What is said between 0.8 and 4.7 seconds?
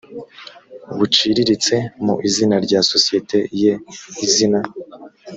buciririritse mu izina rya sosiyete ye izina